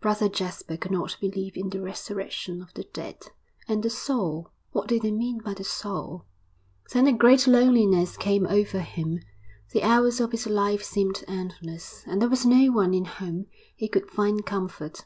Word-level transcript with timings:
Brother 0.00 0.28
Jasper 0.28 0.76
could 0.76 0.92
not 0.92 1.16
believe 1.20 1.56
in 1.56 1.70
the 1.70 1.80
resurrection 1.82 2.62
of 2.62 2.72
the 2.74 2.84
dead. 2.84 3.32
And 3.66 3.82
the 3.82 3.90
soul 3.90 4.52
what 4.70 4.86
did 4.86 5.02
they 5.02 5.10
mean 5.10 5.40
by 5.44 5.54
the 5.54 5.64
soul? 5.64 6.24
IV 6.84 6.92
Then 6.92 7.06
a 7.08 7.12
great 7.12 7.48
loneliness 7.48 8.16
came 8.16 8.46
over 8.46 8.78
him; 8.78 9.18
the 9.72 9.82
hours 9.82 10.20
of 10.20 10.30
his 10.30 10.46
life 10.46 10.84
seemed 10.84 11.24
endless, 11.26 12.04
and 12.06 12.22
there 12.22 12.28
was 12.30 12.46
no 12.46 12.70
one 12.70 12.94
in 12.94 13.06
whom 13.06 13.46
he 13.74 13.88
could 13.88 14.08
find 14.08 14.46
comfort. 14.46 15.04